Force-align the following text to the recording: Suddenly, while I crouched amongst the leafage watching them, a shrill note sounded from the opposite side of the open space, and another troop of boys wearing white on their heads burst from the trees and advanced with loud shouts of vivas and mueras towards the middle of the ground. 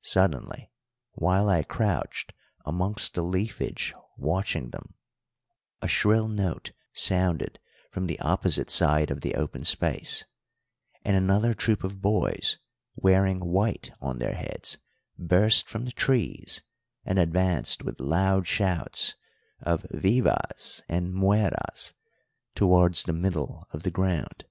Suddenly, 0.00 0.70
while 1.12 1.50
I 1.50 1.62
crouched 1.62 2.32
amongst 2.64 3.12
the 3.12 3.20
leafage 3.22 3.92
watching 4.16 4.70
them, 4.70 4.94
a 5.82 5.88
shrill 5.88 6.26
note 6.26 6.72
sounded 6.94 7.58
from 7.90 8.06
the 8.06 8.18
opposite 8.20 8.70
side 8.70 9.10
of 9.10 9.20
the 9.20 9.34
open 9.34 9.62
space, 9.62 10.24
and 11.04 11.14
another 11.14 11.52
troop 11.52 11.84
of 11.84 12.00
boys 12.00 12.56
wearing 12.96 13.40
white 13.40 13.90
on 14.00 14.20
their 14.20 14.32
heads 14.34 14.78
burst 15.18 15.68
from 15.68 15.84
the 15.84 15.92
trees 15.92 16.62
and 17.04 17.18
advanced 17.18 17.84
with 17.84 18.00
loud 18.00 18.46
shouts 18.46 19.16
of 19.60 19.84
vivas 19.90 20.80
and 20.88 21.12
mueras 21.14 21.92
towards 22.54 23.02
the 23.02 23.12
middle 23.12 23.68
of 23.72 23.82
the 23.82 23.90
ground. 23.90 24.46